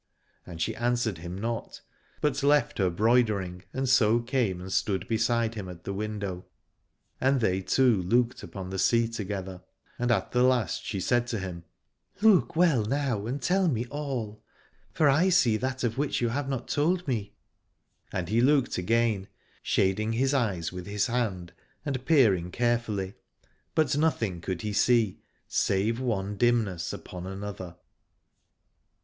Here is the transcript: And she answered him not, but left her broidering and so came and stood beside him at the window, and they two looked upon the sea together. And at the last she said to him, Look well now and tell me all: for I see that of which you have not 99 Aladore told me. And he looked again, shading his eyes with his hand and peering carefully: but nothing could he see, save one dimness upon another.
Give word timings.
And 0.47 0.59
she 0.59 0.75
answered 0.75 1.19
him 1.19 1.37
not, 1.39 1.81
but 2.21 2.41
left 2.41 2.79
her 2.79 2.89
broidering 2.89 3.65
and 3.71 3.87
so 3.87 4.19
came 4.19 4.59
and 4.59 4.73
stood 4.73 5.07
beside 5.07 5.53
him 5.53 5.69
at 5.69 5.83
the 5.83 5.93
window, 5.93 6.43
and 7.19 7.39
they 7.39 7.61
two 7.61 8.01
looked 8.01 8.41
upon 8.41 8.71
the 8.71 8.79
sea 8.79 9.07
together. 9.07 9.61
And 9.99 10.09
at 10.09 10.31
the 10.31 10.41
last 10.41 10.83
she 10.83 10.99
said 10.99 11.27
to 11.27 11.37
him, 11.39 11.65
Look 12.19 12.55
well 12.55 12.83
now 12.83 13.27
and 13.27 13.39
tell 13.39 13.67
me 13.67 13.85
all: 13.91 14.41
for 14.91 15.07
I 15.07 15.29
see 15.29 15.55
that 15.57 15.83
of 15.83 15.99
which 15.99 16.19
you 16.19 16.29
have 16.29 16.49
not 16.49 16.61
99 16.61 16.65
Aladore 16.65 16.75
told 16.97 17.07
me. 17.07 17.35
And 18.11 18.27
he 18.27 18.41
looked 18.41 18.79
again, 18.79 19.27
shading 19.61 20.13
his 20.13 20.33
eyes 20.33 20.71
with 20.73 20.87
his 20.87 21.05
hand 21.05 21.53
and 21.85 22.03
peering 22.07 22.49
carefully: 22.49 23.13
but 23.75 23.95
nothing 23.95 24.41
could 24.41 24.63
he 24.63 24.73
see, 24.73 25.19
save 25.47 25.99
one 25.99 26.37
dimness 26.37 26.91
upon 26.91 27.27
another. 27.27 27.75